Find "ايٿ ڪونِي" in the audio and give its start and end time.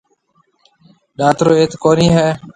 1.59-2.07